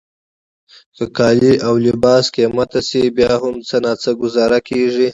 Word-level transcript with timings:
که 0.95 1.05
کالي 1.17 1.53
او 1.67 1.73
لباس 1.87 2.25
قیمته 2.35 2.79
شي 2.89 3.01
بیا 3.15 3.33
هم 3.43 3.55
څه 3.67 3.75
ناڅه 3.83 4.11
ګوزاره 4.21 4.59
کیږي. 4.69 5.07